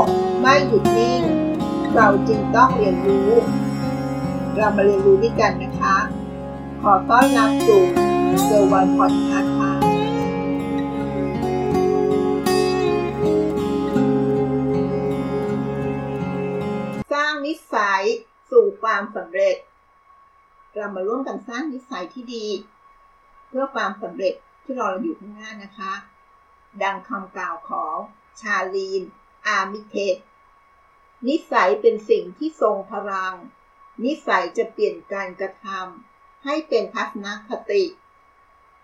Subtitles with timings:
[0.00, 0.02] ก
[0.40, 1.22] ไม่หยุดนิ่ง
[1.94, 3.30] เราจึงต้องเรียนรู้
[4.56, 5.96] เรามาเรียนรู้ด้วยกันนะคะ
[6.82, 7.82] ขอต้อนรับสู่
[8.44, 9.72] เซอร์วันพอดคาส์ค่ะ
[17.12, 18.02] สร้างนิสัย
[18.50, 19.56] สู่ความสำเร็จ
[20.74, 22.46] เรามาร่วมกันสร้างนิสัยที่ดี
[23.48, 25.92] เพื่อความสำเร็จที่รอเราอยู่ข้างหน้านะคะ
[26.82, 27.96] ดังคำกล่าวของ
[28.40, 29.02] ชาลีน
[29.46, 30.16] อามิเทส
[31.28, 33.34] นิสัยเป็นสิ่งที่ทรงพลัง
[34.04, 37.84] นิสัยจะเปลี่ยนการกระทำให้เป็นทัศนคติ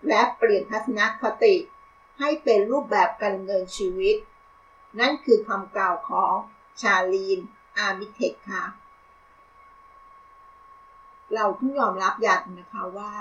[0.07, 1.55] และเปลี่ยนทัศนคติ
[2.19, 4.15] ให้เป็นรูปแบบการเงินชีวิต
[4.99, 6.33] นั่นคือคำกล่าวของ
[6.81, 7.39] ชาลีน
[7.77, 8.65] อามิเทคค่ะ
[11.35, 13.13] เราต้องยอมรับอย่างนะคะว่า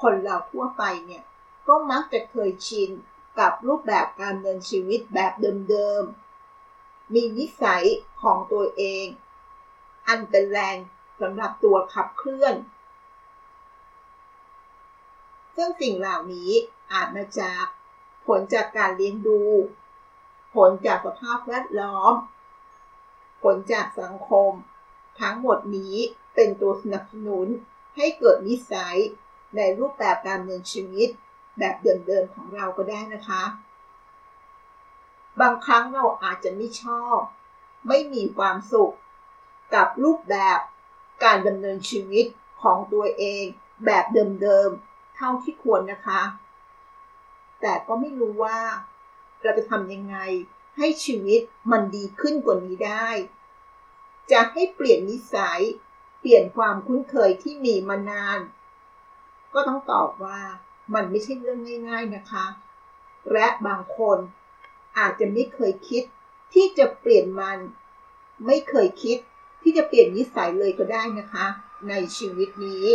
[0.00, 1.24] คนเราทั่วไปเนี่ย
[1.68, 2.90] ก็มักจะเคยชิน
[3.38, 5.32] กับรูปแบบการเงินชีวิตแบบ
[5.70, 6.04] เดิม
[7.14, 7.84] มีนิสัย
[8.22, 9.06] ของตัวเอง
[10.08, 10.76] อันเป็นแรง
[11.20, 12.54] สำหรับตัวขับเคลื่อน
[15.56, 16.50] ซึ่งสิ่งเหล่านี้
[16.92, 17.64] อาจมาจาก
[18.26, 19.42] ผลจากการเลี้ยงดู
[20.54, 22.14] ผลจากสภาพแวดล้อม
[23.42, 24.50] ผลจากสังคม
[25.20, 25.96] ทั้งหมดนี้
[26.34, 27.46] เป็นตัวสนับสนุน
[27.96, 28.96] ให้เกิดนิสัย
[29.56, 31.08] ในรูปแบบการเงินชีวิต
[31.58, 33.42] แบบเดิมๆของเราก็ได้นะคะ
[35.40, 37.18] บางครั้งเราอาจจะไม่ชอบ
[37.88, 38.94] ไม่มีความสุข
[39.74, 40.58] กับรูปแบบ
[41.24, 42.26] การดำเนินชีวิต
[42.62, 43.44] ของตัวเอง
[43.84, 44.04] แบบ
[44.42, 46.22] เดิมๆ เท่าที่ควรนะคะ
[47.60, 48.60] แต่ก็ไม่รู้ว่า
[49.42, 50.16] เราจะทำยังไง
[50.76, 51.40] ให้ชีวิต
[51.72, 53.08] มันดีขึ้นกว่านี้ได้
[54.30, 55.60] จะให้เปลี่ยนนิสัย
[56.20, 58.38] เปลี่ยนความคุ้นเคยที่มีมานาน
[59.54, 60.40] ก็ต้องตอบว่า
[60.94, 62.46] มันไม่ใช่เรื่องง่าย ๆนะคะ
[63.32, 64.18] และบางคน
[64.98, 66.04] อาจจะไม่เคยคิด
[66.54, 67.58] ที่จะเปลี่ยนมัน
[68.46, 69.18] ไม่เคยคิด
[69.62, 71.46] ที่จะเปลี่ยนนิสัยเลยก็ได้นะคะ
[71.88, 72.86] ในชีวิตนี้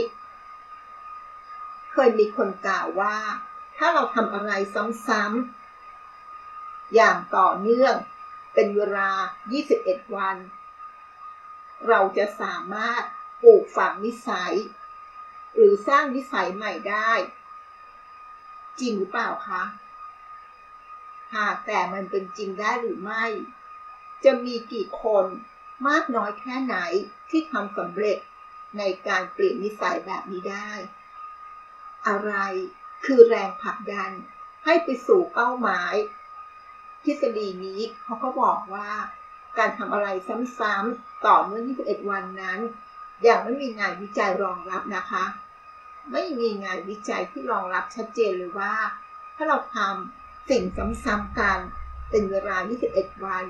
[1.92, 3.18] เคยมีคนกล่าวว่า
[3.78, 4.52] ถ้าเราทำอะไร
[5.08, 7.96] ซ้ำๆอย่างต่อเนื่อง
[8.54, 9.10] เป็นเวลา
[9.62, 10.38] 21 วัน
[11.88, 13.04] เราจะสามารถ
[13.42, 14.54] ปลูกฝังนิสัย
[15.56, 17.12] หรือสร้างนิสัยใหม่ได้
[18.80, 19.64] จริงหรือเปล่าคะ
[21.36, 23.26] หากแต่มันเป็นจริงได้หรือไม่
[24.24, 25.26] จะมีกี่คน
[25.88, 26.78] มากน้อยแค่ไหน
[27.30, 28.18] ที่ทำสำเร็จ
[28.78, 30.72] ในการเปลี่ยนนิสัยแบบนี้ได้
[32.08, 32.34] อะไร
[33.06, 34.12] คือแรงผลักดัน
[34.66, 35.94] ให้ไปสู่เป้าหมาย
[37.04, 38.90] ทฤษฎีนี้เขาก็บอกว่า
[39.58, 40.08] การทำอะไร
[40.60, 42.60] ซ้ำๆต่อเนื่อง21 วันนั้น
[43.28, 45.26] ยังไม่มีงานวิจัยรองรับนะคะ
[46.12, 48.74] ไม่มีงานวิจัยที่รองรับชัดเจนเลยว่า
[49.36, 50.64] ถ้าเราทำ สิ่ง
[51.06, 51.60] ซ้ำๆกัน
[52.10, 52.58] เป็นเวลา
[52.92, 53.46] 21 วัน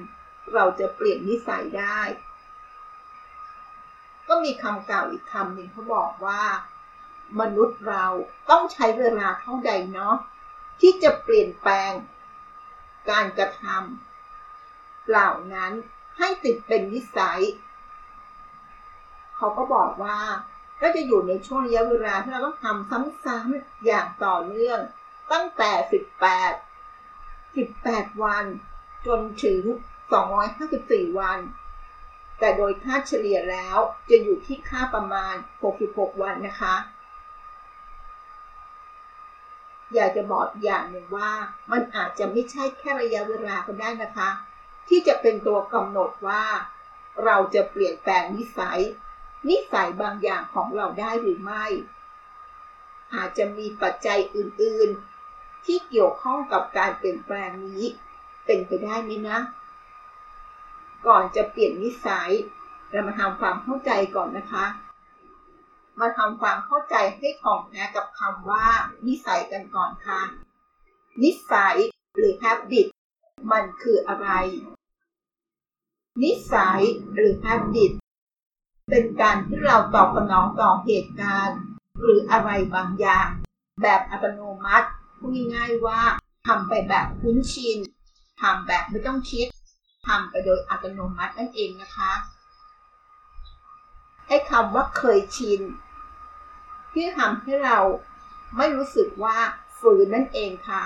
[0.53, 1.99] เราจะเปลี่ยนนิสัยได้
[4.27, 6.43] ก็มีคำกล่าวอีกคำหนึ่งเขาบอกว่า
[7.39, 8.05] มนุษย์เรา
[8.49, 10.15] ต้องใช้เวลาเท่าใดเนาะ
[10.79, 11.91] ที่จะเปลี่ยนแปลง
[13.09, 15.71] การกระทำเหล่านั้น
[16.17, 17.41] ให้ติดเป็นนิสัย
[19.35, 20.19] เขาก็บอกว่า
[20.81, 24.79] ก็จะอยู่ในช่วงระยะเวลาที่เราต้องทำซ้ำๆอย่างต่อเนื่อง
[25.31, 25.71] ตั้งแต่
[26.21, 26.70] 18
[27.59, 28.45] 18 วัน
[29.07, 29.61] จนถึง
[30.41, 31.39] 254 วัน
[32.39, 33.77] แต่โดยค่าเฉลี่ยแล้ว
[34.09, 35.35] จะอยู่ที่ค่าประมาณ
[35.77, 36.75] 66 วันนะคะ
[39.93, 41.31] อยากจะบอกอย่างหนึ่งว่า
[41.71, 44.29] มันอาจจะไม่ใช่แค่ระยะเวลาก็ได้นะคะ
[44.87, 46.43] ที่จะเป็นตัวกำหนดว่า
[47.25, 48.79] เราจะเปลี่ยนแปลงนิสัย
[49.49, 51.65] นิสัยบางอย่างของเราได้หรือไม่
[53.15, 55.10] อาจจะมีปัจจัยอื่นๆ
[55.65, 57.83] ที่เกี่ยวข้องกับการเปลี่ยนแปลงนี้
[58.45, 59.39] เป็นไปได้ไหมนะ
[61.07, 62.31] ก่อนจะเปลี่ยนนิสัย
[62.89, 64.65] เรามาทำความเข้าใจก่อนนะคะ
[65.99, 68.67] มาทำความเข้าใจให้ถ่องแท้กับคำว่า
[69.07, 70.21] นิสัยกันก่อนค่ะ
[71.23, 71.77] นิสัย
[72.15, 72.87] หรือ habit
[73.51, 74.29] มันคืออะไร
[76.23, 76.81] นิสัย
[77.13, 77.91] หรือ habit
[78.89, 81.59] เป็นการที่เราตอบสนองต่อเหตุการณ์
[82.01, 83.27] หรืออะไรบางอย่าง
[83.81, 84.89] แบบอัตโนมัติ
[85.23, 86.01] พูดง่ายๆว่า
[86.47, 87.77] ทำไปแบบคุ้นชิน
[88.41, 89.47] ทำแบบไม่ต้องคิด
[90.07, 92.11] ทำไปโดยอัตโนมัตินั่นเองนะคะ
[94.27, 95.61] ไอ้คำว่าเคยชิน
[96.93, 97.79] ที่ทำให้เรา
[98.57, 99.37] ไม่รู้สึกว่า
[99.79, 100.83] ฝืนนั่นเองค่ะ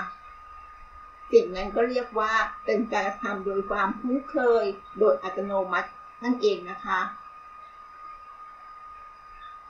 [1.32, 2.34] สิ่งนั้นก็เรียกว่า
[2.66, 4.66] เป็นการทำโดยความคุ้นเคย
[5.00, 5.90] โดยอัตโนมัติ
[6.24, 7.00] นั่นเองนะคะ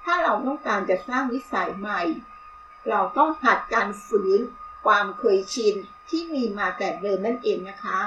[0.04, 2.02] ถ้าเราต้องการจะสร้างนิสัยใหม่
[2.90, 4.40] เราต้องหัดการฝืน
[4.86, 5.76] ความเคยชิน
[6.10, 8.00] ที่มีมาแต่เดิมนั่นเองนะคะ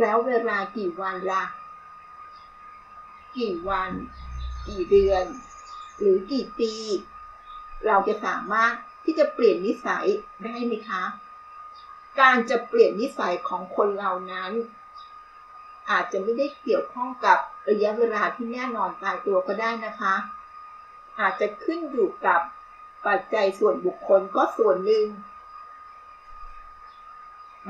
[0.00, 1.44] แล้วเวลากี่วันละ่ะ
[3.36, 3.90] กี่วัน
[4.68, 5.24] กี่เดือน
[5.98, 6.72] หรือกี่ปี
[7.86, 8.72] เราจะสามารถ
[9.04, 10.06] ที่จะเปลี่ยนนิสัย
[10.44, 11.04] ได้ไหมคะ
[12.20, 14.52] การจะเปลี่ยนนิสัยของคนเรานั้น
[15.90, 20.14] อาจจะไม่ได้เกี่ยวข้องกับระยะเวลาที่แน่นอนตายตัวก็ได้นะคะ
[21.20, 22.40] อาจจะขึ้นอยู่กับ
[23.06, 25.06] ปัจจัยส่วนบุคคลก็ส่วนหนึ่ง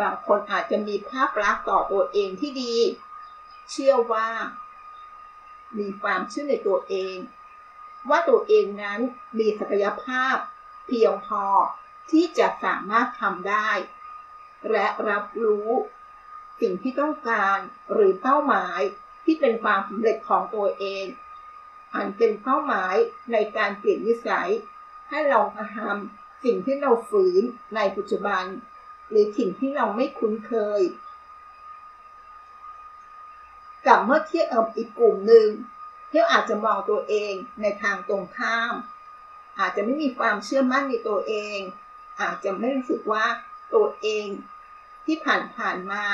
[0.01, 2.77] บางคนอาจจะมีภาพลักษณ์ต่อตัวเองที่ดี
[3.71, 4.29] เชื่อว่า
[5.79, 7.17] มีความเชื่อในตัวเอง
[8.09, 9.01] ว่าตัวเองนั้น
[9.39, 10.37] มีศักยภาพ
[10.87, 11.45] เพียงพอ
[12.11, 13.71] ที่จะสามารถทำได้
[14.71, 15.71] และรับรู้
[16.61, 17.59] สิ่งที่ต้องการ
[17.93, 18.81] หรือเป้าหมาย
[19.25, 21.05] ที่เป็นความสำเร็จของตัวเอง
[21.95, 22.95] อันเป็นเป้าหมาย
[23.33, 24.51] ในการเปลี่ยนนิสัย
[25.11, 25.41] ให้เรา
[25.77, 27.43] ทำสิ่งที่เราฝืน
[27.77, 28.45] ในปัจจุบัน
[29.11, 30.81] หรือสิ่งที่เราไม่คุ้นเคย
[33.87, 35.49] กับเมื่อเทียบกับอีกกลุ่มหนึ่ง
[36.11, 37.33] ที่อาจจะมองตัวเอง
[37.63, 38.75] ในทางตรงข้าม
[39.59, 41.59] อาจจะไม่มีความเชื่อมั่นในตัวเอง
[42.21, 43.25] อาจจะไม่รู้สึกว่า
[43.75, 44.27] ตัวเอง
[45.05, 46.05] ที่ผ่านผ่านมา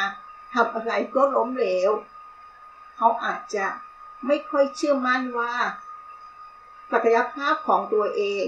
[0.54, 1.90] ทำอะไรก็ล้มเหลว
[2.96, 3.66] เขาอาจจะ
[4.26, 5.54] ไม่ค่อยเชื่อมั่นว่า
[6.92, 8.44] ศักยภาพของตัวเอง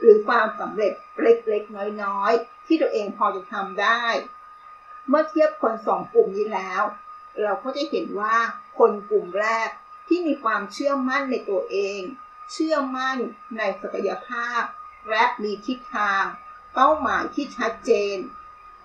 [0.00, 0.92] หรือความสำเร็จ
[1.22, 4.04] เล็กๆ น้อยๆ ที่ตัวเองพอจะทำได้
[5.08, 6.82] เมื่อเทียบคนสองกลุ่มนี้แล้ว
[7.42, 8.36] เราก็จะเห็นว่า
[8.78, 9.68] คนกลุ่มแรก
[10.08, 12.00] ที่มีความเชื่อมั่นในตัวเอง
[12.52, 13.18] เชื่อมั่น
[13.56, 14.62] ในศักยภาพ
[15.10, 16.24] และมีทิศทาง
[16.74, 18.16] เป้าหมายที่ชัดเจน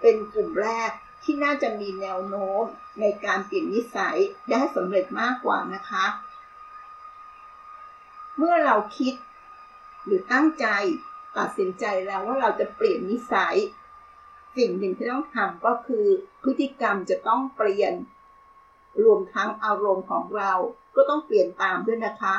[0.02, 0.92] เป็นกลุ่มแรก
[1.24, 2.64] ที่น่าจะมีแนวโน้ม
[3.00, 4.18] ในการเปลี่ยนนิสัย
[4.50, 6.06] ได้สำเร็จมากกว่านะคะ
[8.38, 9.14] เมื่อเราคิด
[10.06, 10.66] หรือตั้งใจ
[11.38, 13.56] ตัดสินใจแล้วว่าเราจะเปลี่ยนนิสัย
[14.58, 16.06] สิ่งหนึ่งที่ต้องทำก็คือ
[16.44, 17.94] พฤติกรรมจะต้องเปลี่ยน
[19.04, 20.52] รวมทั้งอารมณ์ของเรา
[20.96, 22.36] ก็ต้องเปลี่ยนตามด้วยนะคะ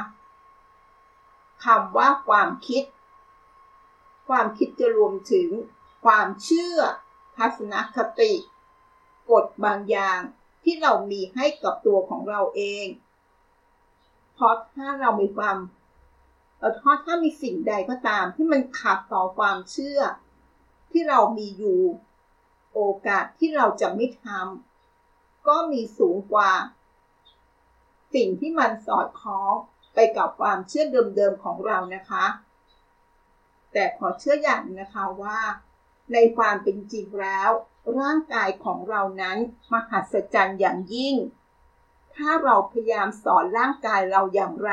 [1.64, 2.84] คำว่าความคิด
[4.28, 5.48] ความคิดจะรวมถึง
[6.04, 6.78] ความเชื่อ
[7.36, 8.32] ทัศนคติ
[9.30, 10.20] กฎบางอย่าง
[10.64, 12.86] ที่เรามีให้กับตัวของเราเอง
[14.34, 15.56] เพราะถ้าเรามีความ
[16.60, 20.00] เพราถ้ามีสิ่งใดก็ตามที่มันขัดต่อความเชื่อ
[20.90, 21.80] ที่เรามีอยู่
[22.74, 26.52] โอกาสที่เราจะไม่ทำก็มีสูงกว่า
[28.14, 29.52] สิ่งที่มันสอดคล้อง
[29.94, 30.86] ไปกับความเชื่อ
[31.16, 32.26] เดิมๆของเรานะคะ
[33.72, 35.40] แต่ขอเชื่ออย่างนะคะว่า
[36.12, 37.50] ในความเป็นจริงแล้ว
[37.98, 39.36] ร่างกายของเรานั้น
[39.72, 41.16] มหัศจรรย์อย่างยิ่ง
[42.16, 44.72] ถ้าเราพยายามสอนร่างกายเราอย่างไร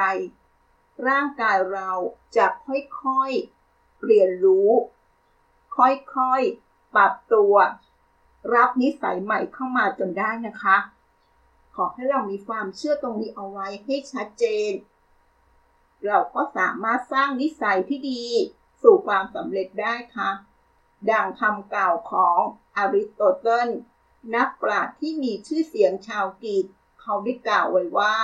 [1.08, 1.92] ร่างกายเรา
[2.38, 4.70] จะค่อยๆ เรียนรู้
[5.78, 7.54] ค่อยๆ ปรับตัว
[8.54, 10.78] รับนิสัยใหม่เข้ามาจนได้นะคะ
[11.76, 14.72] ขอให้เรามีความเชื่อตรงนี้เอาไว้ให้ชัดเจน
[16.06, 18.24] เราก็สามารถสร้างนิสัยที่ดี
[18.82, 20.32] สู่ความสำเร็จได้ค่ะ
[21.12, 22.40] ดังคำกล่าวของ
[22.76, 23.70] อริสโตเติล
[24.36, 26.66] นักปราชญ์ที่มีชื่อเสียงชาวกรีก
[27.02, 28.16] เขาได้กล่าวไว้ว่า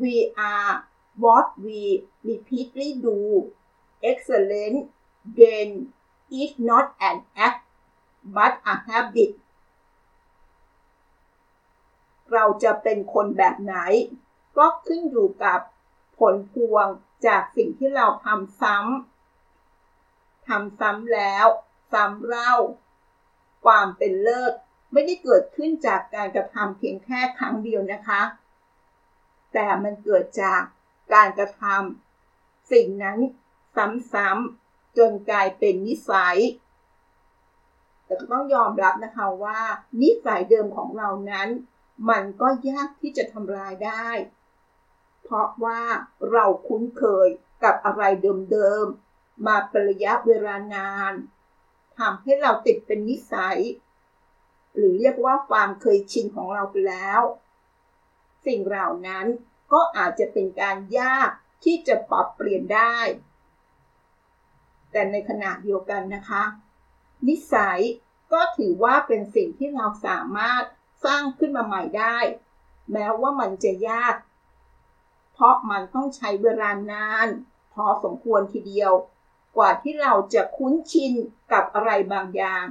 [0.00, 0.16] we
[0.52, 0.74] are
[1.24, 1.80] what we
[2.28, 3.18] repeatedly do
[4.10, 4.76] excellent
[5.38, 5.68] then
[6.30, 7.16] is not an
[7.46, 7.62] act
[8.36, 9.32] but a habit
[12.32, 13.76] เราจะเป็นคนแบบไหน
[14.58, 15.60] ก็ขึ้นอยู่กับ
[16.18, 16.86] ผลพวง
[17.26, 21.46] จากสิ่งที่เราทำซ้ำทำซ้ำแล้ว
[21.92, 22.54] ซ้ำเล่า
[23.64, 24.54] ความเป็นเลิศ
[24.92, 28.22] ไม่ได้เกิดขึ้นจากการกระทำเพียงแค่ครั้งเดียวนะคะ
[29.52, 30.60] แต่มันเกิดจาก
[31.12, 33.18] การกระทำสิ่งนั้น
[34.12, 36.38] ซ้ำๆจนกลายเป็นนิสัย
[38.04, 39.60] แต่ก็ต้องยอมรับนะคะว่า
[40.02, 41.48] นิสัยเดิมของเรานั้น
[42.10, 44.08] มันก็ยากที่จะทำลายได้
[45.22, 45.80] เพราะว่า
[46.32, 47.28] เราคุ้นเคย
[47.64, 48.02] กับอะไร
[48.52, 51.12] เดิมๆมาเป็นระยะเวลานาน
[51.98, 53.58] ทำให้เราติดเป็นนิสัย
[54.74, 57.20] หรือเรียกว่าความเคยชินของเราไปแล้ว
[58.46, 59.26] สิ่งเหล่านั้น
[59.72, 61.30] ก็อาจจะเป็นการยาก
[61.64, 62.96] ที่จะปรับเปลี่ยนได้
[64.90, 66.44] แต่ในขณะเดียวกันนะคะ
[67.28, 67.80] นิสัย
[68.32, 70.62] ก็ถือว่าเป็นสิ่งที่เราสามารถ
[71.04, 72.18] สร้างขึ้นมาใหม่ได้
[72.92, 74.14] แม้ว่ามันจะยาก
[75.32, 77.28] เพราะมันต้องใช้เวลานาน
[77.74, 78.92] พอสมควรทีเดียว
[79.56, 81.12] กว่าที่เราจะคุ้นชิน
[81.52, 82.66] กับอะไรบางอย่าง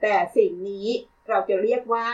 [0.00, 0.88] แต่สิ่งนี้
[1.28, 2.08] เราจะเรียกว่า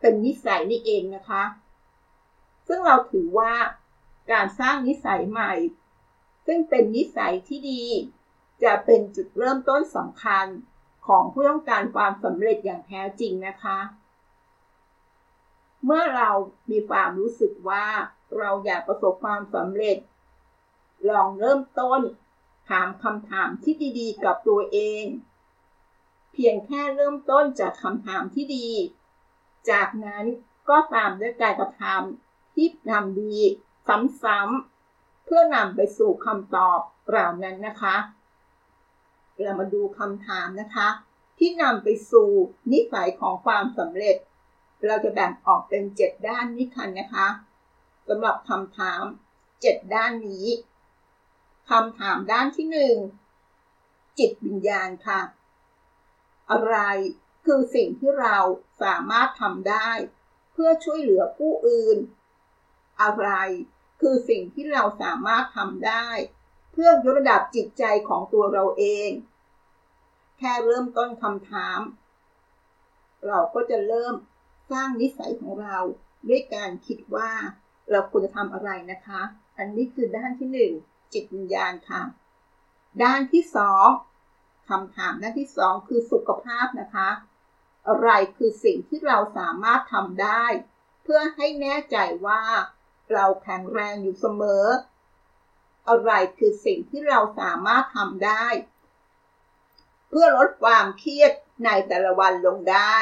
[0.00, 1.42] เป็นนิสัยนี่เองนะคะ
[2.68, 3.54] ซึ่งเราถือว่า
[4.32, 5.52] การสร้างนิสัยใหม่
[6.46, 7.84] ซึ่งเป็นนิสัยที่ดี
[8.62, 10.46] จะเป็นจุดเริ่มต้นสำคัญ
[11.06, 13.78] ของผู้ต้องการความสำเร็จอย่างแท้จริงนะคะ
[15.84, 16.30] เมื่อเรา
[16.70, 17.86] มีความรู้สึกว่า
[18.38, 19.98] เราอยากประสบความสำเร็จ
[21.10, 22.00] ลองเริ่มต้น
[22.68, 25.04] ถามคำถามที่ดีๆ กับตัวเอง
[26.32, 28.68] เพียงแค่เริ่มต้นจากคำถามที่ดี
[29.70, 30.24] จากนั้น
[30.68, 32.27] ก็ตามด้วยการกระทำ
[32.58, 33.36] ที่ทำดี
[33.88, 37.96] ซ้ำๆ เพื่อนำไปสู่คำตอบเหล่านั้นนะคะ
[39.40, 40.88] เรามาดูคำถามนะคะ
[41.38, 42.30] ที่นำไปสู่
[42.72, 44.16] นิสัยของความสำเร็จ
[44.86, 47.28] เราจะแบ่งออกเป็น 7 ด้านนี้คันนะคะ
[48.08, 49.02] สำหรับคำถาม
[49.48, 50.46] 7 ด้านนี้
[51.70, 52.66] คำถามด้านที่
[53.52, 55.20] 1จิตวิญญาณค่ะ
[56.50, 56.76] อะไร
[57.44, 58.36] คือสิ่งที่เรา
[58.82, 59.90] สามารถทำได้
[60.52, 61.98] เพื่อช่วยเหลือผู้อื่น
[63.02, 63.28] อะไร
[64.00, 66.08] คือสิ่งที่เราสามารถทำได้
[66.72, 69.10] เพื่อยกระดับจิตใจของตัวเราเอง
[70.38, 71.80] แค่เริ่มต้นคำถาม
[73.26, 74.14] เราก็จะเริ่ม
[74.70, 75.78] สร้างนิสัยของเรา
[76.28, 77.30] ด้วยการคิดว่า
[77.90, 79.20] เราควรจะทำอะไรนะคะ
[79.58, 80.72] อันนี้คือด้านที่หนึ่ง
[81.12, 82.02] จิตวิญญาณค่ะ
[83.02, 83.86] ด้านที่สอง
[84.68, 87.08] คำถามด้านที่สองคือสุขภาพนะคะ
[87.88, 90.44] อะไรคือสิ่งที่เราสามารถทำได้
[91.02, 92.42] เพื่อให้แน่ใจว่า
[93.12, 94.66] เราแข็งแรงอยู่เสมอ
[95.88, 98.46] อะไรคือสิ่งที่เราสามารถทำได้
[100.08, 101.32] เพื่อลดความเครียด
[101.64, 102.96] ในแต่ละวันลงได้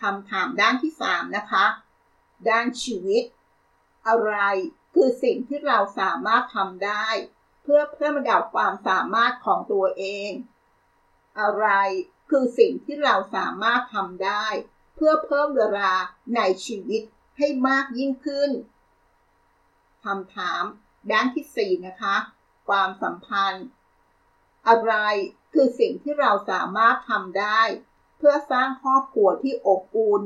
[0.00, 1.66] คำถามด้านที่สามนะคะ
[2.48, 3.24] ด้านชีวิต
[4.08, 4.34] อะไร
[4.94, 7.06] คือสิ่งที่เราสามารถทำได้
[7.62, 10.30] เพื่อเพิ่มระดับความสามารถของตัวเอง
[11.40, 11.66] อะไร
[12.30, 14.46] คือสิ่งที่เราสามารถทำได้
[14.94, 15.92] เพื่อเพิ่มเวลา
[16.36, 17.02] ในชีวิต
[17.38, 18.50] ให้มากยิ่งขึ้น
[20.04, 20.62] คำถาม
[21.10, 22.16] ด้านที่ 4 นะคะ
[22.68, 23.66] ความสัมพันธ์
[24.68, 24.94] อะไร
[25.52, 27.60] คือสิ่งที่เราสามารถทำได้
[28.16, 30.22] เพื่อสร้างครอบครัวที่อบอุ่น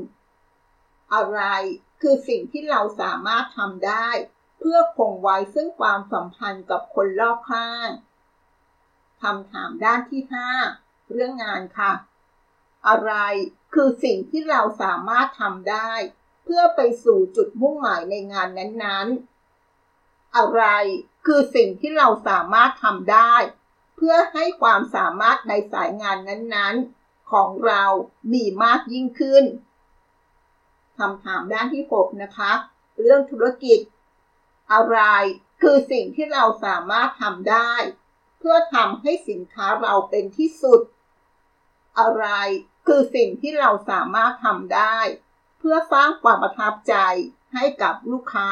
[1.15, 1.41] อะไร
[2.01, 4.09] คือสิ่งที่เราสามารถทำได้
[4.59, 7.89] เพื่อคงไว้ซึ่งความสัมพันธ์กับคนรอบข้าง
[9.23, 10.23] คำถามด้านที่
[10.67, 11.93] 5 เรื่องงานค่ะ
[12.89, 13.13] อะไร
[13.75, 15.93] คือสิ่งที่เราสามารถทำได้
[16.45, 19.34] เพื่อไปสู่จุดมุ่งหมายในงานนั้นๆ
[20.37, 20.63] อะไร
[21.27, 23.35] คือสิ่งที่เราสามารถทำได้
[23.97, 27.85] เพื่อให้ความสามารถในสายงานนั้นๆ ของเรา
[28.33, 29.45] มีมากยิ่งขึ้น
[30.99, 32.53] คำถามด้านที่ 6 นะคะ
[33.01, 33.79] เรื่องธุรกิจ
[34.73, 34.99] อะไร
[35.63, 37.73] คือสิ่งที่เราสามารถทำได้
[38.39, 40.81] เพื่อทำให้สินค้าเราเป็นที่สุด
[41.99, 42.27] อะไร
[42.87, 44.99] คือสิ่งที่เราสามารถทำได้
[45.59, 46.95] เพื่อสร้างความประทับใจ
[47.55, 48.51] ให้กับลูกค้า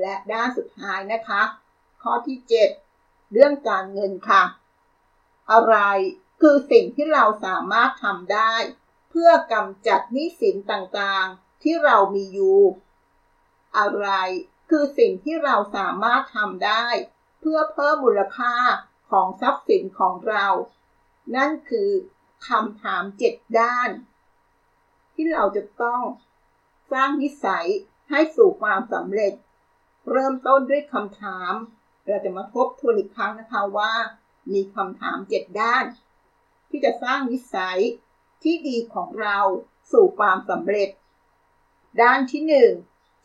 [0.00, 1.42] และด้านสุดท้ายนะคะ
[2.02, 2.38] ข้อที่
[2.84, 4.42] 7 เรื่องการเงินค่ะ
[5.52, 5.76] อะไร
[6.40, 8.54] คือสิ่งที่เราสามารถทำได้
[9.10, 12.60] เพื่อกำจัดหนี้สินต่างๆที่เรามีอยู่
[13.78, 14.08] อะไร
[14.70, 16.86] คือสิ่งที่เราสามารถทำได้
[17.40, 18.54] เพื่อเพิ่มมูลค่า
[19.10, 20.46] ของทรัพย์สินของเรา
[21.36, 21.90] นั่นคือ
[22.48, 23.90] คำถามเจ็ดด้าน
[25.14, 26.02] ที่เราจะต้อง
[26.92, 27.66] สร้างนิสัย
[28.10, 29.32] ให้สู่ความสำเร็จ
[30.10, 31.52] เริ่มต้นด้วยคำถาม
[32.04, 33.92] เราจะมาทบทวนอีกครั้งนะคะว่า
[34.52, 35.84] มีคำถามเจ็ดด้าน
[36.70, 37.78] ที่จะสร้างนิสัย
[38.42, 39.38] ที่ดีของเรา
[39.92, 40.88] สู่ความสำเร็จ
[42.02, 42.70] ด้านที่หนึ่ง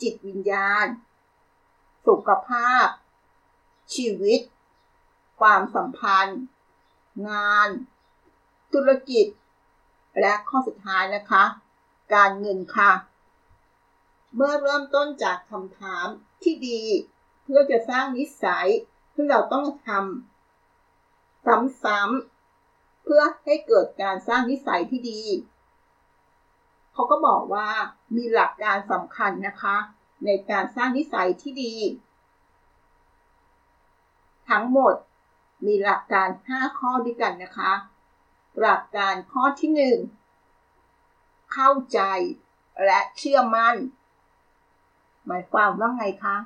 [0.02, 0.86] จิตวิญญาณ
[2.08, 2.88] สุขภาพ
[3.96, 4.40] ชีวิต
[5.40, 6.42] ความสัมพันธ์
[7.30, 7.70] งาน
[8.74, 9.26] ธุรกิจ
[10.20, 11.44] และข้อสุดท้ายนะคะ
[12.14, 12.92] การเงินค่ะ
[14.36, 16.08] เมื่อเริ่มต้นจากคำถาม
[16.44, 16.82] ที่ดี
[17.44, 18.68] เพื่อจะสร้างนิสัย
[19.14, 21.46] ที่เราต้องทำ
[21.84, 25.22] ซ้ำๆเพื่อให้เกิดการสร้างนิสัยที่ดี
[26.94, 27.70] เขาก็บอกว่า
[28.16, 29.78] มีหลักการสำคัญนะคะ
[30.26, 31.74] ในการสร้างนิสัยที่ดี
[34.50, 34.96] ทั้งหมด
[35.66, 37.74] มีหลักการ 5 ข้อด้วยกันนะคะ
[38.60, 39.96] หลักการข้อที่
[40.66, 42.00] 1 เข้าใจ
[42.86, 43.76] และเชื่อมั่น
[45.28, 46.38] หมายความว่าไงคะ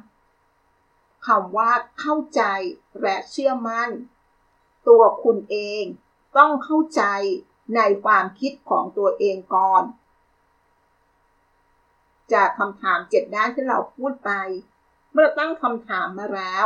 [1.28, 2.44] คำว่าเข้าใจ
[3.02, 3.90] และเชื่อมั่น
[4.88, 5.84] ตัวคุณเอง
[6.38, 7.04] ต้องเข้าใจ
[7.76, 9.84] ในความคิดของตัวเองก่อน
[12.34, 14.32] จากคำถามเจ็ดด้านที่เราพูดไป
[15.14, 16.66] เมื่อตั้งคำถามมาแล้ว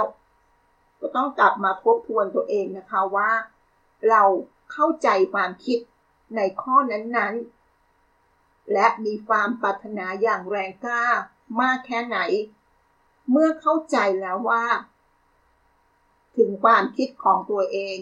[1.00, 3.32] ก็ต้องกลับมาทบทวนตัวเองนะคะว่า
[4.10, 4.24] เรา
[4.72, 5.80] เข้าใจความคิด
[6.36, 11.06] ในข้อนั้นๆ และมีความปรารถนาอย่างแรงกล้า
[11.62, 12.18] มากแค่ไหน
[13.32, 14.66] เมื่อเข้าใจแล้วว่า
[16.38, 17.98] ถึงความคิดของตัวเอง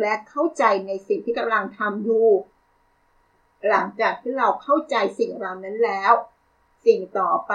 [0.00, 2.28] และเข้าใจในสิ่งที่กำลังทำอยู่
[3.68, 6.12] หลังจากที่เราเข้าใจสิ่งเหล่านั้นแล้ว
[6.86, 7.54] สิ่งต่อไป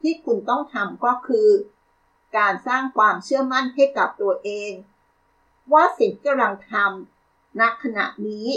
[0.00, 1.48] ที่คุณต้องทำก็คือ
[2.38, 4.72] การสร้างความเชื่อมั่นให้กับตัวเอง
[5.72, 8.48] ว่าสิ่งที่กำลังทำณขณะนี้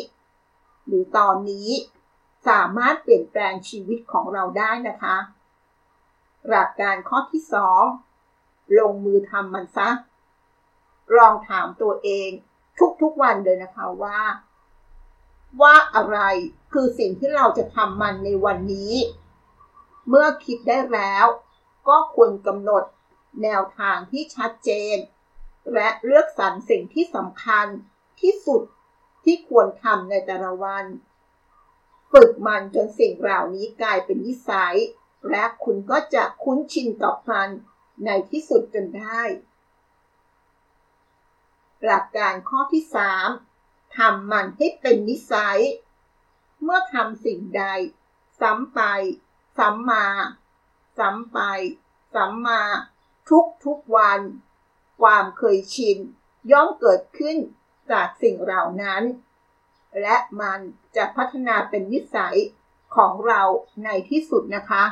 [0.86, 1.70] หรือตอนนี้
[2.48, 5.18] สามารถเปลี่ยนแปลงชีวิตของเราได้นะคะ
[6.50, 7.84] หลักการข้อที่สอง
[8.80, 9.90] ลงมือทำมันซะ
[11.18, 12.30] ลองถามตัวเอง
[13.02, 14.20] ทุกๆวันเลยนะคะว่า
[15.62, 16.20] ว่าอะไร
[16.74, 18.94] คือสิ่งที่เราจะทำมันในวันนี้
[20.10, 21.26] เมื่อคิดได้แล้ว
[21.90, 22.84] ก็ควรกำหนด
[23.44, 24.98] แนวทางที่ชัดเจน
[25.74, 27.66] และเลือกสรรสิ่งที่สำคัญ
[28.22, 28.62] ที่สุด
[29.24, 30.86] ที่ควรทำในแต่ละวัน
[32.12, 34.76] ฝึกมันจนสิ่งเหล่านี้กลายเป็นนิสัย
[35.32, 37.50] และคุณก็จะคุ้นชินกับมัน
[38.06, 39.22] ในที่สุดจนได้
[41.84, 42.84] หลักการข้อที่
[43.40, 45.60] 3ทำมันให้เป็นนิสัย
[46.64, 47.64] เมื่อทำสิ่งใด
[48.40, 48.82] ซ้ำไป
[49.58, 50.06] ซ้ำมา
[50.98, 51.40] ซ้ำไป
[52.14, 52.62] ซ้ำมา
[53.30, 54.20] ทุกทุกวัน
[55.02, 55.98] ความเคยชิน
[56.52, 57.38] ย่อมเกิดขึ้น
[57.92, 59.04] จากสิ่งเหล่านั้น
[60.02, 60.60] และมัน
[60.96, 62.38] จะพัฒนาเป็นนิสัย
[62.96, 63.42] ของเรา
[63.84, 64.84] ในที่สุดนะคะ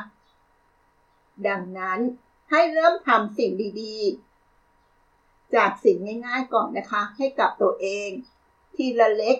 [1.48, 2.00] ดังนั้น
[2.50, 3.50] ให้เริ่มทำสิ่ง
[3.82, 8.08] ดีๆ จากสิ่งง่ายๆก่อนนะคะ ให้กับตัวเอง
[8.74, 9.36] ทีละเล็ก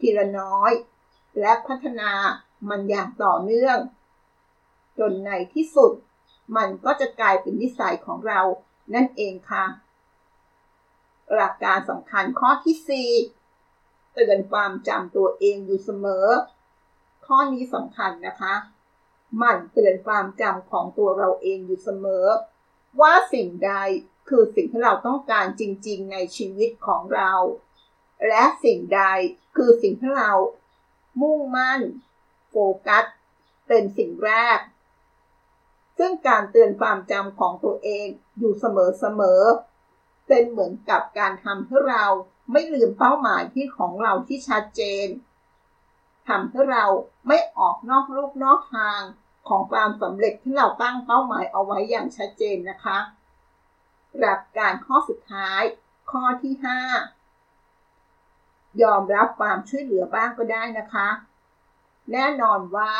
[0.00, 0.72] ทีละน้อย
[1.40, 2.12] และพัฒนา
[2.68, 3.78] มันอย่างต่อเนื่อง
[4.98, 5.92] จนในที่สุด
[6.56, 8.40] มันก็จะกลายเป็นนิสัยของเรา
[8.94, 9.64] นั่นเองค่ะ
[11.34, 13.10] หลักการสำคัญข้อที่
[13.62, 16.26] 4 เตือนความจำตัวเองอยู่เสมอ
[17.26, 18.54] ข้อนี้สำคัญนะคะ
[19.36, 22.26] หมั่นเตือนความจำของตัวเราเองอยู่เสมอ
[23.00, 23.72] ว่าสิ่งใด
[24.28, 27.32] คือสิ่งที่เราต้องการจริงๆในชีวิตของเรา
[28.28, 29.02] และสิ่งใด
[29.56, 30.32] คือสิ่งที่เรา
[31.20, 31.80] มุ่งมั่น
[32.50, 33.04] โฟกัส
[33.68, 34.58] เป็นสิ่งแรก
[35.98, 38.06] ซึ่งการเตือนความจำของตัวเอง
[38.38, 42.04] อยู่เสมอๆเป็นเหมือนกับการทำให้เรา
[42.52, 45.06] ไม่ลืมเป้าหมายที่ของเราที่ชัดเจน
[46.28, 46.84] ทำให้เรา
[47.28, 49.02] ไม่ออกนอกลูกนอกทาง
[49.48, 52.98] ของความสำเร็จที่เราตั้งเป้าหมายเอาไว้อย่างชัดเจนนะคะ
[54.18, 55.62] หลักการข้อสุดท้าย
[56.10, 56.54] ข้อที่
[57.44, 61.08] 5 ยอมรับความช่วยเหลือบ้างก็ได้นะคะ
[62.12, 62.92] แน่นอนว่า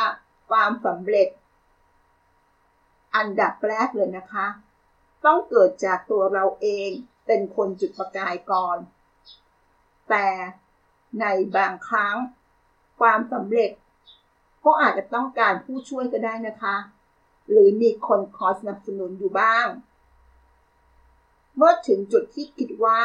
[0.49, 1.27] ความสำเร็จ
[3.15, 4.47] อันดับแรกเลยนะคะ
[5.25, 6.89] ต้องเกิดจากตัวเราเอง
[7.27, 8.77] เป็นคนจุดประกายก่อน
[10.09, 10.27] แต่
[11.21, 11.25] ใน
[11.55, 12.15] บางครั้ง
[12.99, 13.71] ความสำเร็จ
[14.65, 16.75] ก็อาจจะต้องการผู้ช่วยก็ได้นะคะ
[17.49, 19.67] หรือมีคนคอยสนับสนุนอยู่บ้าง
[21.55, 23.01] เมื่อถึงจุดที่คิดว่า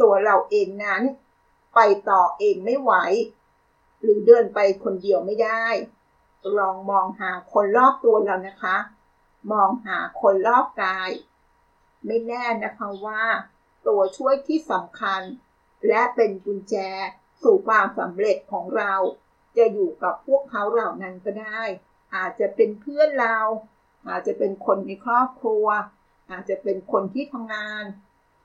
[0.00, 1.02] ตัวเราเองนั้น
[1.74, 2.92] ไปต่อเองไม่ไหว
[4.00, 5.66] หรือเดินไปคนเดียวไม่ได้
[6.58, 8.76] ลองมองหาคนรอบตัวเรานะคะ
[9.52, 11.10] มองหาคนรอบกาย
[12.06, 13.24] ไม่แน่นะคะว่า
[13.86, 15.20] ตัวช่วยที่สำคัญ
[15.88, 16.74] และเป็นกุญแจ
[17.42, 18.94] สู่ความสำเร็จของเรา
[19.56, 21.62] จะอยู่กับพวกเขาเหล่านั้นก็ได้
[22.16, 23.38] อาจจะเป็นเพื่อนเรา
[24.08, 25.66] อาจจะเป็นคนในครอบครัว
[26.30, 27.84] อาจจะเป็นคนที่ทำงาน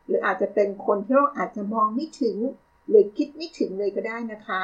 [0.05, 2.37] หรืออาจจะเป็นคนที่เราอาจจะมองไม่ถึง
[2.89, 4.63] หรือคิดไม่ถึงเลยก็ได้นะคะ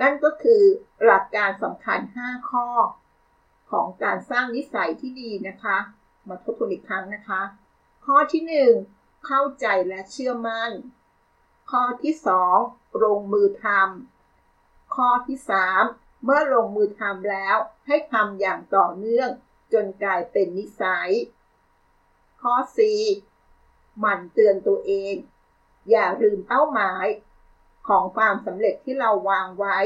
[0.00, 0.62] นั่นก็คือ
[1.04, 2.68] หลักการสำคัญ 5 ข้อ
[3.70, 5.78] ของการสร้างนิสัยที่ดีนะคะ
[6.28, 7.42] มาทบทวนอีกครั้งนะคะ
[8.06, 8.42] ข้อที่
[8.86, 10.70] 1 เข้าใจและเชื่อมั่น
[11.70, 12.14] ข้อที่
[12.58, 14.11] 2 ลงมือทำ
[14.94, 15.38] ข้อที่
[15.80, 19.30] 3 เมื่อลงมือทำแล้วให้ทำอย่างต่อเนื่อง
[19.72, 21.10] จนกลายเป็นนิสัย
[22.42, 22.54] ข้อ
[23.26, 25.14] 4 หมั่นเตือนตัวเอง
[25.90, 27.06] อย่าลืมเป้าหมาย
[27.88, 29.78] ของความสำเร็จที่เราวางไว้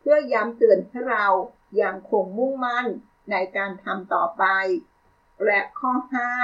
[0.00, 1.26] เพื่อย้ำเตือนให้เรา
[1.76, 2.86] อย่างคงมุ่งมั่น
[3.30, 4.44] ในการทำต่อไป
[5.44, 5.92] และข้อ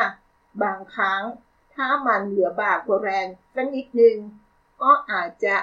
[0.04, 1.22] 5 บางครั้ง
[1.74, 4.16] ถ้ามันเหลือบากกว่าแรงสักนิดนึง
[4.82, 5.56] ก็อาจจะ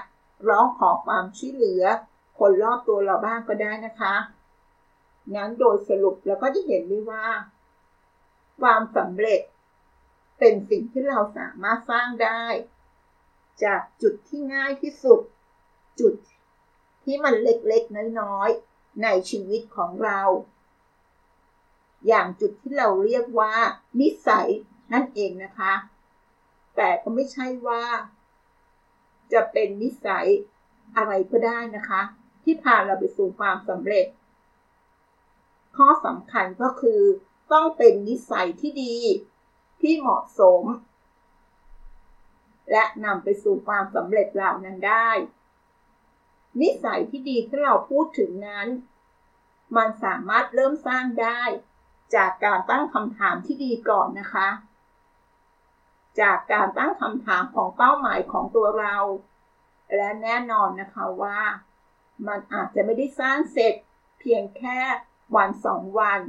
[0.48, 1.84] ร้องขอความช่วยเหลือ
[2.38, 4.16] คนรอบตัวเราบ้างก็ได้นะคะ
[5.36, 7.28] งั้นโดยสรุปเราก็จะเห็นได้ว่า
[8.62, 9.42] ความสำเร็จ
[10.40, 12.44] เป็นสิ่งที่เราสามารถสร้างได้
[13.64, 15.20] จากจุดที่ง่ายที่สุด
[16.00, 16.14] จุด
[17.04, 20.22] ที่มันเล็กๆ น้อยๆ ในชีวิตของเรา
[22.08, 23.54] อย่างจุดที่เราเรียกว่า
[24.00, 24.48] นิสัย
[24.94, 25.74] นั่นเองนะคะ
[26.76, 27.84] แต่ก็ไม่ใช่ว่า
[29.34, 30.28] จะเป็นนิสัย
[30.96, 32.02] อะไรก็ได้นะคะ
[32.50, 34.08] ที่พาเราไปสู่ความสำเร็จ
[35.78, 37.02] ข้อสำคัญก็คือ
[37.52, 38.96] ต้องเป็นนิสัยที่ดี
[39.82, 40.64] ที่เหมาะสม
[42.72, 45.10] และนำไปสู่ความสำเร็จเหล่านั้นได้
[46.62, 48.68] นิสัยที่ดีที่เราพูดถึงนั้น
[49.78, 51.42] มันสามารถเริ่มสร้างได้
[52.16, 54.50] จากการตั้งคำถามที่ดีก่อนนะคะ
[56.22, 58.98] จากการตั้งคำถามของเป้าหมายของตัวเรา
[59.96, 61.40] และแน่นอนนะคะว่า
[62.28, 63.74] มันอาจจะไม่ได้สร้างเสร็จ
[64.20, 64.80] เพียงแค่
[65.36, 66.22] วันสองวัน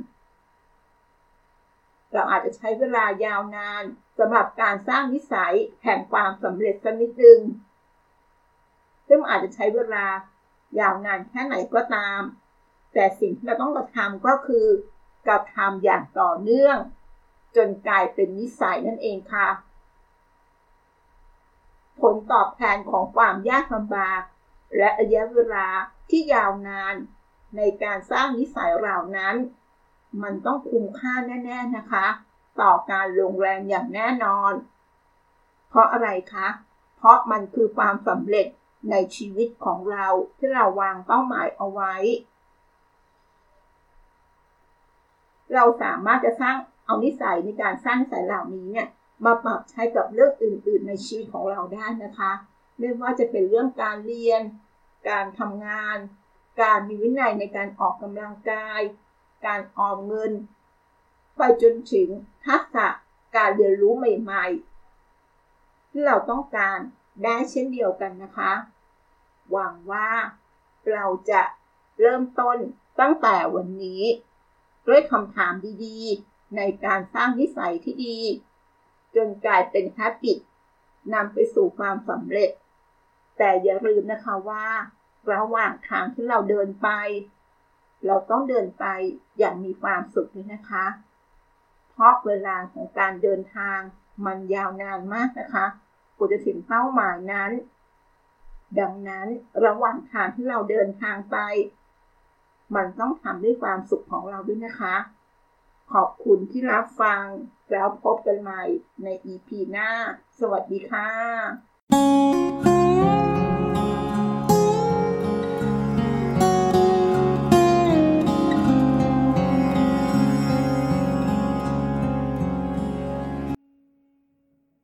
[2.12, 3.82] เราอาจจะใช้เวลายาวนาน
[4.18, 7.40] สำหรับการสร้างนิสัยแห่งความสำเร็จสักนิดนึง
[9.08, 10.06] ซึ่งอาจจะใช้เวลา
[10.80, 12.20] ยาวนานแค่ไหนก็ตาม
[12.94, 14.66] แต่สิ่งที่เราต้องกระทำก็คือ
[15.26, 16.76] กระทำอย่างต่อเนื่อง
[17.56, 19.48] จนกลายเป็นนิสัยนั่นเองค่ะ
[22.00, 24.22] ผลตอบแทนของความยากลำบาก
[24.76, 25.66] และระยะเวลา
[26.10, 26.94] ที่ยาวนาน
[27.56, 29.36] ในการสร้างนิสัยเหล่านั้น
[30.22, 32.06] มันต้องคุ้มค่าแน่ ๆนะคะ
[32.60, 34.52] ต่อการลงแรงอย่างแน่นอน
[35.68, 36.48] เพราะอะไรคะ
[36.96, 38.46] เพราะมันคือความสำเร็จ
[38.90, 40.06] ในชีวิตของเรา
[40.38, 41.94] ที่เราวางเป้าหมายเอาไว้
[45.54, 48.88] เราสามารถจะสร้างเอานิสัยในการสร้างนิสัยเหล่านี้เนี่ย
[49.24, 52.32] มาปรับใช้กับเรื่องอื่น ๆ ในชีวิตของเราได้นะคะ
[52.78, 54.42] ไม่ว่าจะเป็นเรื่องการเรียน
[55.10, 55.98] การทำงาน
[56.62, 58.80] การมีวินัยในการออกกำลังกาย
[59.46, 60.32] การออมเงิน
[61.36, 62.08] ไปจนถึง
[62.46, 62.86] ทักษะ
[63.36, 66.78] การเรียนรู้ใหม่ๆ ที่เราต้องการ
[67.24, 68.52] ได้เช่นเดียวกันนะคะ
[69.50, 70.10] หวังว่า
[70.92, 71.42] เราจะ
[72.00, 72.58] เริ่มต้น
[73.00, 74.02] ตั้งแต่วันนี้
[74.88, 78.18] ด้วยคำถามดีๆ ในการสร้างนิสัยที่ดี
[79.14, 80.36] จนกลายเป็นแฮปปี้
[81.14, 82.50] นำไปสู่ความสำเร็จ
[83.38, 84.66] แต่อย่าลืมนะคะว่า
[85.32, 86.88] ระหว่างทางที่เราเดินไป
[88.06, 88.84] เราต้องเดินไป
[89.38, 90.86] อย่างมีความสุขด้วยนะคะ
[91.90, 93.78] เพราะเวลาของการเดินทาง
[94.26, 95.66] มันยาวนานมากนะคะ
[96.16, 97.50] กว่าจะถึงเป้าหมายนั้น
[98.80, 99.26] ดังนั้น
[99.66, 101.36] ระหว่างทางที่เราเดินทางไป
[102.76, 104.96] มันต้องทำด้วยความสุขของเราด้วยนะคะ
[105.92, 107.24] ขอบคุณที่รับฟัง
[107.70, 108.62] แล้วพบกันใหม่
[109.02, 109.90] ใน EP หน้า
[110.38, 112.67] สวัสดีค่ะ